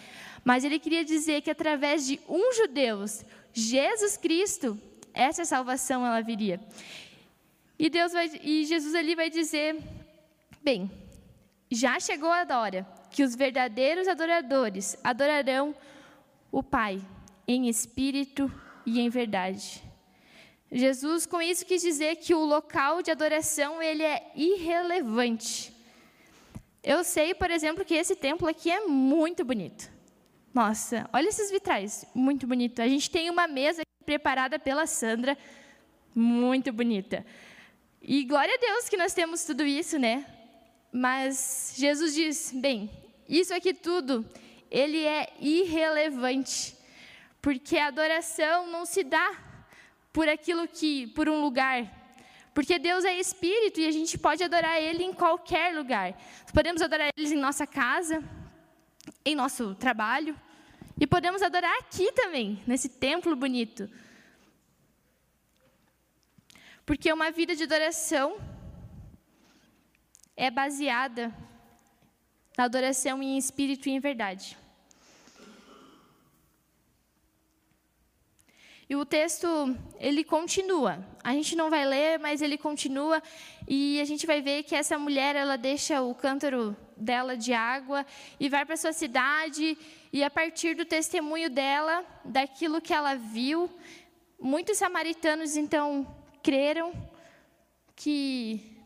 Mas 0.44 0.62
ele 0.62 0.78
queria 0.78 1.04
dizer 1.04 1.42
que 1.42 1.50
através 1.50 2.06
de 2.06 2.20
um 2.28 2.52
judeu, 2.52 3.04
Jesus 3.52 4.16
Cristo, 4.16 4.80
essa 5.12 5.44
salvação 5.44 6.06
ela 6.06 6.20
viria. 6.20 6.60
E 7.78 7.90
Deus 7.90 8.12
vai, 8.12 8.30
e 8.42 8.64
Jesus 8.64 8.94
ali 8.94 9.16
vai 9.16 9.28
dizer, 9.28 9.76
bem, 10.62 10.88
já 11.70 11.98
chegou 11.98 12.30
a 12.30 12.46
hora 12.56 12.86
que 13.10 13.24
os 13.24 13.34
verdadeiros 13.34 14.06
adoradores 14.06 14.96
adorarão 15.02 15.74
o 16.52 16.62
Pai 16.62 17.02
em 17.48 17.68
espírito 17.68 18.52
e 18.86 19.00
em 19.00 19.08
verdade. 19.08 19.89
Jesus 20.72 21.26
com 21.26 21.42
isso 21.42 21.66
quis 21.66 21.82
dizer 21.82 22.16
que 22.16 22.32
o 22.32 22.44
local 22.44 23.02
de 23.02 23.10
adoração 23.10 23.82
ele 23.82 24.04
é 24.04 24.30
irrelevante. 24.36 25.74
Eu 26.82 27.02
sei, 27.02 27.34
por 27.34 27.50
exemplo, 27.50 27.84
que 27.84 27.94
esse 27.94 28.14
templo 28.14 28.48
aqui 28.48 28.70
é 28.70 28.86
muito 28.86 29.44
bonito. 29.44 29.90
Nossa, 30.54 31.08
olha 31.12 31.28
esses 31.28 31.50
vitrais, 31.50 32.06
muito 32.14 32.46
bonito. 32.46 32.80
A 32.80 32.88
gente 32.88 33.10
tem 33.10 33.28
uma 33.28 33.48
mesa 33.48 33.82
preparada 34.06 34.58
pela 34.58 34.86
Sandra, 34.86 35.36
muito 36.14 36.72
bonita. 36.72 37.26
E 38.00 38.24
glória 38.24 38.54
a 38.54 38.58
Deus 38.58 38.88
que 38.88 38.96
nós 38.96 39.12
temos 39.12 39.44
tudo 39.44 39.64
isso, 39.64 39.98
né? 39.98 40.24
Mas 40.92 41.74
Jesus 41.76 42.14
diz: 42.14 42.52
bem, 42.54 42.90
isso 43.28 43.52
aqui 43.52 43.74
tudo, 43.74 44.24
ele 44.70 45.04
é 45.04 45.32
irrelevante, 45.40 46.74
porque 47.42 47.76
a 47.76 47.88
adoração 47.88 48.68
não 48.68 48.86
se 48.86 49.04
dá 49.04 49.49
por 50.12 50.28
aquilo 50.28 50.66
que, 50.66 51.06
por 51.08 51.28
um 51.28 51.40
lugar, 51.40 51.88
porque 52.54 52.78
Deus 52.78 53.04
é 53.04 53.18
espírito 53.18 53.80
e 53.80 53.86
a 53.86 53.92
gente 53.92 54.18
pode 54.18 54.42
adorar 54.42 54.80
Ele 54.80 55.04
em 55.04 55.12
qualquer 55.12 55.74
lugar. 55.74 56.14
Podemos 56.52 56.82
adorar 56.82 57.10
Ele 57.16 57.34
em 57.34 57.38
nossa 57.38 57.66
casa, 57.66 58.22
em 59.24 59.34
nosso 59.34 59.74
trabalho, 59.74 60.36
e 60.98 61.06
podemos 61.06 61.42
adorar 61.42 61.72
aqui 61.78 62.12
também, 62.12 62.62
nesse 62.66 62.88
templo 62.88 63.34
bonito. 63.36 63.88
Porque 66.84 67.12
uma 67.12 67.30
vida 67.30 67.54
de 67.54 67.62
adoração 67.62 68.36
é 70.36 70.50
baseada 70.50 71.32
na 72.58 72.64
adoração 72.64 73.22
em 73.22 73.38
espírito 73.38 73.88
e 73.88 73.92
em 73.92 74.00
verdade. 74.00 74.58
E 78.90 78.96
o 78.96 79.04
texto, 79.04 79.46
ele 80.00 80.24
continua. 80.24 80.98
A 81.22 81.32
gente 81.32 81.54
não 81.54 81.70
vai 81.70 81.86
ler, 81.86 82.18
mas 82.18 82.42
ele 82.42 82.58
continua 82.58 83.22
e 83.68 84.00
a 84.00 84.04
gente 84.04 84.26
vai 84.26 84.42
ver 84.42 84.64
que 84.64 84.74
essa 84.74 84.98
mulher, 84.98 85.36
ela 85.36 85.56
deixa 85.56 86.02
o 86.02 86.12
cântaro 86.12 86.76
dela 86.96 87.36
de 87.36 87.52
água 87.52 88.04
e 88.40 88.48
vai 88.48 88.66
para 88.66 88.76
sua 88.76 88.92
cidade 88.92 89.78
e 90.12 90.24
a 90.24 90.28
partir 90.28 90.74
do 90.74 90.84
testemunho 90.84 91.48
dela, 91.48 92.04
daquilo 92.24 92.80
que 92.80 92.92
ela 92.92 93.14
viu, 93.14 93.70
muitos 94.40 94.78
samaritanos 94.78 95.56
então 95.56 96.04
creram 96.42 96.92
que 97.94 98.76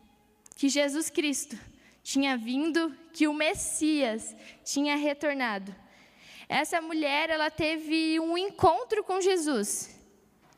que 0.55 0.69
Jesus 0.69 1.09
Cristo 1.09 1.57
tinha 2.03 2.37
vindo, 2.37 2.95
que 3.11 3.27
o 3.27 3.33
Messias 3.33 4.35
tinha 4.63 4.95
retornado. 4.95 5.75
Essa 6.47 6.79
mulher, 6.79 7.31
ela 7.31 7.49
teve 7.49 8.19
um 8.19 8.37
encontro 8.37 9.03
com 9.03 9.19
Jesus. 9.19 9.94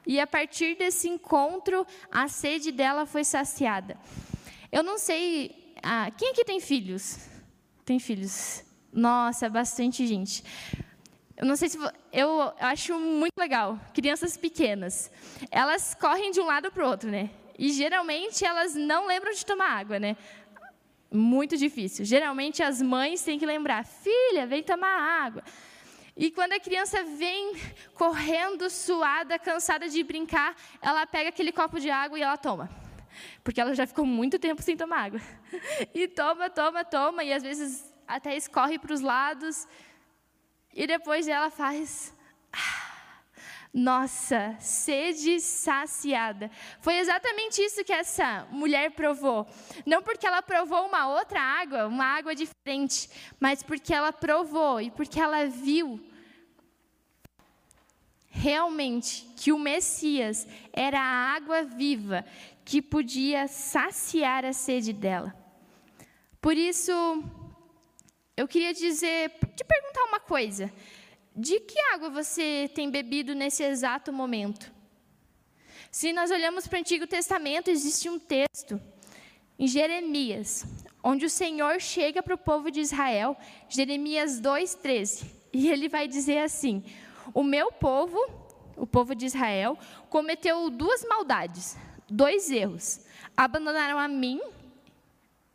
E 0.07 0.21
a 0.21 0.25
partir 0.25 0.75
desse 0.77 1.09
encontro, 1.09 1.85
a 2.09 2.29
sede 2.29 2.71
dela 2.71 3.05
foi 3.05 3.25
saciada. 3.25 3.97
Eu 4.71 4.81
não 4.81 4.97
sei. 4.97 5.73
Ah, 5.83 6.09
quem 6.17 6.31
aqui 6.31 6.45
tem 6.45 6.61
filhos? 6.61 7.27
Tem 7.83 7.99
filhos? 7.99 8.63
Nossa, 8.91 9.49
bastante 9.49 10.07
gente. 10.07 10.43
Eu 11.35 11.45
não 11.45 11.57
sei 11.57 11.67
se 11.67 11.77
eu 12.13 12.53
acho 12.57 12.97
muito 12.97 13.37
legal 13.37 13.77
crianças 13.93 14.37
pequenas. 14.37 15.11
Elas 15.51 15.93
correm 15.93 16.31
de 16.31 16.39
um 16.39 16.45
lado 16.45 16.71
para 16.71 16.85
o 16.85 16.89
outro, 16.89 17.11
né? 17.11 17.29
E 17.59 17.71
geralmente 17.73 18.45
elas 18.45 18.75
não 18.75 19.07
lembram 19.07 19.33
de 19.33 19.45
tomar 19.45 19.71
água, 19.71 19.99
né? 19.99 20.15
Muito 21.11 21.57
difícil. 21.57 22.05
Geralmente 22.05 22.63
as 22.63 22.81
mães 22.81 23.21
têm 23.23 23.37
que 23.37 23.45
lembrar: 23.45 23.85
filha, 23.85 24.47
vem 24.47 24.63
tomar 24.63 25.25
água. 25.25 25.43
E 26.17 26.31
quando 26.31 26.53
a 26.53 26.59
criança 26.59 27.03
vem 27.03 27.55
correndo, 27.93 28.71
suada, 28.71 29.37
cansada 29.37 29.87
de 29.87 30.03
brincar, 30.03 30.55
ela 30.81 31.05
pega 31.05 31.29
aquele 31.29 31.51
copo 31.51 31.79
de 31.79 31.91
água 31.91 32.17
e 32.17 32.23
ela 32.23 32.35
toma. 32.35 32.67
Porque 33.43 33.61
ela 33.61 33.75
já 33.75 33.85
ficou 33.85 34.03
muito 34.03 34.39
tempo 34.39 34.61
sem 34.63 34.75
tomar 34.75 35.05
água. 35.05 35.21
E 35.93 36.07
toma, 36.07 36.49
toma, 36.49 36.83
toma, 36.83 37.23
e 37.23 37.31
às 37.31 37.43
vezes 37.43 37.93
até 38.07 38.35
escorre 38.35 38.79
para 38.79 38.93
os 38.93 39.01
lados. 39.01 39.67
E 40.73 40.87
depois 40.87 41.27
ela 41.27 41.51
faz. 41.51 42.15
Nossa, 43.71 44.55
sede 44.59 45.39
saciada. 45.39 46.49
Foi 46.79 46.97
exatamente 46.97 47.61
isso 47.61 47.83
que 47.83 47.93
essa 47.93 48.47
mulher 48.49 48.91
provou. 48.91 49.47
Não 49.85 50.01
porque 50.01 50.25
ela 50.25 50.41
provou 50.41 50.87
uma 50.87 51.09
outra 51.09 51.39
água, 51.39 51.85
uma 51.85 52.05
água 52.05 52.33
diferente, 52.33 53.07
mas 53.39 53.61
porque 53.61 53.93
ela 53.93 54.11
provou 54.11 54.81
e 54.81 54.89
porque 54.89 55.19
ela 55.19 55.45
viu 55.45 56.01
realmente 58.37 59.27
que 59.35 59.51
o 59.51 59.57
Messias 59.57 60.47
era 60.71 60.99
a 60.99 61.35
água 61.35 61.63
viva 61.63 62.23
que 62.63 62.81
podia 62.81 63.47
saciar 63.47 64.45
a 64.45 64.53
sede 64.53 64.93
dela. 64.93 65.35
Por 66.39 66.55
isso, 66.55 66.91
eu 68.35 68.47
queria 68.47 68.73
dizer, 68.73 69.31
te 69.55 69.63
perguntar 69.63 70.03
uma 70.05 70.19
coisa. 70.19 70.71
De 71.35 71.59
que 71.59 71.79
água 71.93 72.09
você 72.09 72.69
tem 72.73 72.89
bebido 72.89 73.33
nesse 73.33 73.63
exato 73.63 74.13
momento? 74.13 74.71
Se 75.91 76.13
nós 76.13 76.29
olhamos 76.29 76.67
para 76.67 76.77
o 76.77 76.79
Antigo 76.79 77.07
Testamento, 77.07 77.69
existe 77.69 78.07
um 78.07 78.19
texto 78.19 78.79
em 79.57 79.67
Jeremias, 79.67 80.65
onde 81.03 81.25
o 81.25 81.29
Senhor 81.29 81.79
chega 81.81 82.21
para 82.21 82.35
o 82.35 82.37
povo 82.37 82.69
de 82.69 82.81
Israel, 82.81 83.35
Jeremias 83.67 84.39
2,13, 84.39 85.25
e 85.53 85.69
ele 85.69 85.89
vai 85.89 86.07
dizer 86.07 86.39
assim: 86.39 86.83
o 87.33 87.43
meu 87.43 87.71
povo, 87.71 88.17
o 88.75 88.85
povo 88.85 89.15
de 89.15 89.25
Israel, 89.25 89.77
cometeu 90.09 90.69
duas 90.69 91.03
maldades, 91.05 91.77
dois 92.09 92.49
erros. 92.49 93.01
Abandonaram 93.35 93.97
a 93.97 94.07
mim, 94.07 94.41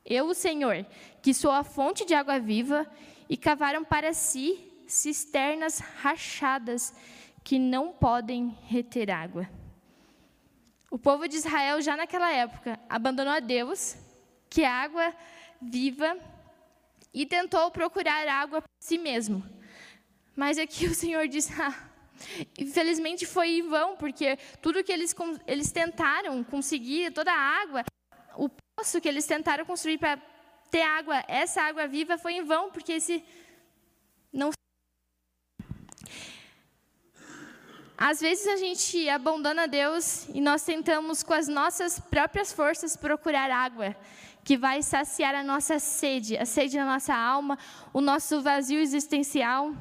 eu, 0.04 0.26
o 0.26 0.34
Senhor, 0.34 0.84
que 1.20 1.32
sou 1.32 1.50
a 1.50 1.64
fonte 1.64 2.04
de 2.04 2.14
água 2.14 2.38
viva, 2.38 2.86
e 3.28 3.36
cavaram 3.36 3.84
para 3.84 4.12
si 4.12 4.68
cisternas 4.86 5.78
rachadas 5.78 6.94
que 7.42 7.58
não 7.58 7.92
podem 7.92 8.56
reter 8.64 9.10
água. 9.10 9.48
O 10.90 10.98
povo 10.98 11.26
de 11.26 11.36
Israel, 11.36 11.80
já 11.80 11.96
naquela 11.96 12.30
época, 12.30 12.78
abandonou 12.88 13.32
a 13.32 13.40
Deus, 13.40 13.96
que 14.50 14.62
é 14.62 14.66
água 14.66 15.14
viva, 15.60 16.18
e 17.14 17.24
tentou 17.24 17.70
procurar 17.70 18.28
água 18.28 18.60
para 18.60 18.70
si 18.78 18.98
mesmo. 18.98 19.42
Mas 20.36 20.58
aqui 20.58 20.86
o 20.92 20.94
Senhor 20.94 21.26
diz: 21.28 21.48
ah, 21.58 21.74
infelizmente 22.58 23.26
foi 23.26 23.58
em 23.58 23.68
vão, 23.68 23.96
porque 23.96 24.36
tudo 24.60 24.82
que 24.84 24.92
eles, 24.92 25.14
eles 25.46 25.70
tentaram 25.70 26.42
conseguir, 26.44 27.12
toda 27.12 27.32
a 27.32 27.62
água, 27.62 27.84
o 28.36 28.48
poço 28.48 29.00
que 29.00 29.08
eles 29.08 29.26
tentaram 29.26 29.64
construir 29.64 29.98
para 29.98 30.20
ter 30.70 30.82
água, 30.82 31.22
essa 31.28 31.62
água 31.62 31.86
viva 31.86 32.16
foi 32.16 32.34
em 32.34 32.44
vão, 32.44 32.70
porque 32.70 32.92
esse 32.92 33.24
não. 34.32 34.50
Às 37.96 38.20
vezes 38.20 38.46
a 38.48 38.56
gente 38.56 39.08
abandona 39.08 39.68
Deus 39.68 40.26
e 40.30 40.40
nós 40.40 40.64
tentamos 40.64 41.22
com 41.22 41.34
as 41.34 41.46
nossas 41.46 42.00
próprias 42.00 42.52
forças 42.52 42.96
procurar 42.96 43.48
água 43.50 43.94
que 44.42 44.56
vai 44.56 44.82
saciar 44.82 45.34
a 45.34 45.44
nossa 45.44 45.78
sede, 45.78 46.36
a 46.36 46.44
sede 46.44 46.76
da 46.76 46.84
nossa 46.84 47.14
alma, 47.14 47.56
o 47.92 48.00
nosso 48.00 48.42
vazio 48.42 48.80
existencial. 48.80 49.72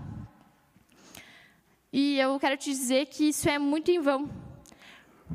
E 1.94 2.18
eu 2.18 2.40
quero 2.40 2.56
te 2.56 2.72
dizer 2.72 3.08
que 3.08 3.30
isso 3.30 3.50
é 3.50 3.60
muito 3.60 3.92
em 3.92 4.00
vão, 4.00 4.30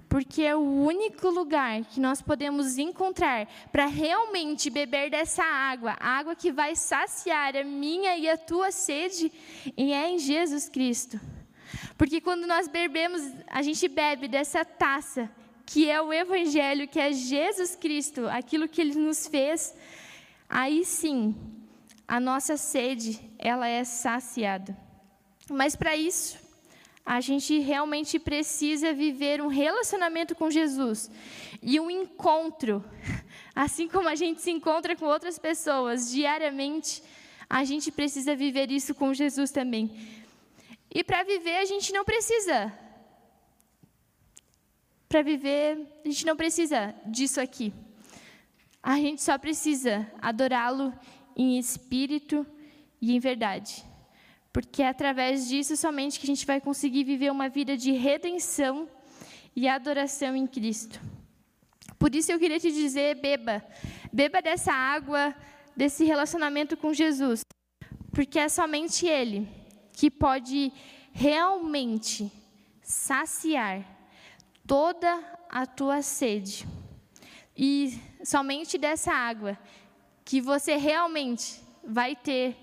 porque 0.08 0.42
é 0.42 0.56
o 0.56 0.60
único 0.60 1.28
lugar 1.28 1.84
que 1.84 2.00
nós 2.00 2.22
podemos 2.22 2.78
encontrar 2.78 3.46
para 3.70 3.84
realmente 3.84 4.70
beber 4.70 5.10
dessa 5.10 5.44
água, 5.44 5.96
a 6.00 6.18
água 6.18 6.34
que 6.34 6.50
vai 6.50 6.74
saciar 6.74 7.54
a 7.56 7.62
minha 7.62 8.16
e 8.16 8.26
a 8.26 8.38
tua 8.38 8.70
sede, 8.70 9.30
e 9.76 9.92
é 9.92 10.08
em 10.08 10.18
Jesus 10.18 10.66
Cristo. 10.66 11.20
Porque 11.98 12.22
quando 12.22 12.46
nós 12.46 12.68
bebemos, 12.68 13.20
a 13.48 13.60
gente 13.60 13.86
bebe 13.86 14.26
dessa 14.26 14.64
taça, 14.64 15.30
que 15.66 15.90
é 15.90 16.00
o 16.00 16.10
Evangelho, 16.10 16.88
que 16.88 16.98
é 16.98 17.12
Jesus 17.12 17.76
Cristo, 17.76 18.26
aquilo 18.28 18.66
que 18.66 18.80
Ele 18.80 18.94
nos 18.94 19.26
fez, 19.26 19.74
aí 20.48 20.86
sim, 20.86 21.34
a 22.08 22.18
nossa 22.18 22.56
sede, 22.56 23.20
ela 23.38 23.68
é 23.68 23.84
saciada. 23.84 24.74
Mas 25.50 25.76
para 25.76 25.96
isso, 25.96 26.45
a 27.06 27.20
gente 27.20 27.60
realmente 27.60 28.18
precisa 28.18 28.92
viver 28.92 29.40
um 29.40 29.46
relacionamento 29.46 30.34
com 30.34 30.50
Jesus 30.50 31.08
e 31.62 31.78
um 31.78 31.88
encontro. 31.88 32.84
Assim 33.54 33.86
como 33.86 34.08
a 34.08 34.16
gente 34.16 34.42
se 34.42 34.50
encontra 34.50 34.96
com 34.96 35.04
outras 35.04 35.38
pessoas 35.38 36.10
diariamente, 36.10 37.00
a 37.48 37.62
gente 37.62 37.92
precisa 37.92 38.34
viver 38.34 38.72
isso 38.72 38.92
com 38.92 39.14
Jesus 39.14 39.52
também. 39.52 39.96
E 40.92 41.04
para 41.04 41.22
viver, 41.22 41.58
a 41.58 41.64
gente 41.64 41.92
não 41.92 42.04
precisa. 42.04 42.72
Para 45.08 45.22
viver, 45.22 45.78
a 46.04 46.08
gente 46.08 46.26
não 46.26 46.36
precisa 46.36 46.92
disso 47.06 47.40
aqui. 47.40 47.72
A 48.82 48.96
gente 48.96 49.22
só 49.22 49.38
precisa 49.38 50.10
adorá-lo 50.20 50.92
em 51.36 51.56
espírito 51.56 52.44
e 53.00 53.14
em 53.14 53.20
verdade 53.20 53.84
porque 54.56 54.82
é 54.82 54.88
através 54.88 55.46
disso 55.46 55.76
somente 55.76 56.18
que 56.18 56.24
a 56.24 56.32
gente 56.34 56.46
vai 56.46 56.62
conseguir 56.62 57.04
viver 57.04 57.30
uma 57.30 57.46
vida 57.46 57.76
de 57.76 57.92
redenção 57.92 58.88
e 59.54 59.68
adoração 59.68 60.34
em 60.34 60.46
Cristo. 60.46 60.98
Por 61.98 62.14
isso 62.14 62.32
eu 62.32 62.38
queria 62.38 62.58
te 62.58 62.72
dizer, 62.72 63.16
beba, 63.16 63.62
beba 64.10 64.40
dessa 64.40 64.72
água, 64.72 65.36
desse 65.76 66.04
relacionamento 66.04 66.74
com 66.74 66.94
Jesus, 66.94 67.42
porque 68.12 68.38
é 68.38 68.48
somente 68.48 69.06
Ele 69.06 69.46
que 69.92 70.10
pode 70.10 70.72
realmente 71.12 72.32
saciar 72.80 73.84
toda 74.66 75.22
a 75.50 75.66
tua 75.66 76.00
sede. 76.00 76.66
E 77.54 78.00
somente 78.24 78.78
dessa 78.78 79.12
água 79.12 79.58
que 80.24 80.40
você 80.40 80.76
realmente 80.76 81.60
vai 81.84 82.16
ter 82.16 82.56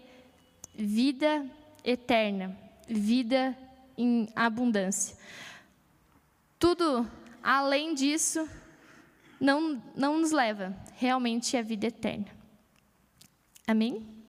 vida 0.73 1.47
eterna, 1.83 2.57
vida 2.87 3.57
em 3.97 4.27
abundância. 4.35 5.15
Tudo 6.57 7.09
além 7.41 7.93
disso 7.93 8.47
não, 9.39 9.81
não 9.95 10.19
nos 10.19 10.31
leva 10.31 10.75
realmente 10.95 11.57
à 11.57 11.61
vida 11.61 11.87
eterna. 11.87 12.27
Amém? 13.67 14.22